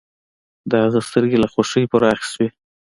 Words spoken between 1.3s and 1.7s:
له